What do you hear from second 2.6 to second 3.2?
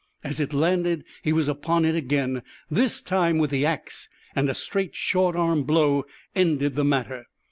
this